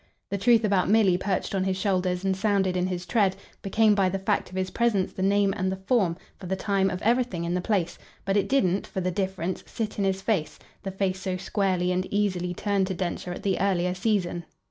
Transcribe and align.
The 0.31 0.37
truth 0.39 0.63
about 0.63 0.89
Milly 0.89 1.15
perched 1.15 1.53
on 1.53 1.63
his 1.63 1.77
shoulders 1.77 2.25
and 2.25 2.35
sounded 2.35 2.75
in 2.75 2.87
his 2.87 3.05
tread, 3.05 3.35
became 3.61 3.93
by 3.93 4.09
the 4.09 4.17
fact 4.17 4.49
of 4.49 4.55
his 4.55 4.71
presence 4.71 5.13
the 5.13 5.21
name 5.21 5.53
and 5.55 5.71
the 5.71 5.75
form, 5.75 6.17
for 6.39 6.47
the 6.47 6.55
time, 6.55 6.89
of 6.89 7.03
everything 7.03 7.43
in 7.43 7.53
the 7.53 7.61
place; 7.61 7.99
but 8.25 8.35
it 8.35 8.49
didn't, 8.49 8.87
for 8.87 8.99
the 9.01 9.11
difference, 9.11 9.63
sit 9.67 9.99
in 9.99 10.03
his 10.05 10.23
face, 10.23 10.57
the 10.81 10.89
face 10.89 11.19
so 11.21 11.37
squarely 11.37 11.91
and 11.91 12.07
easily 12.09 12.51
turned 12.51 12.87
to 12.87 12.95
Densher 12.95 13.31
at 13.31 13.43
the 13.43 13.59
earlier 13.61 13.93
season. 13.93 14.43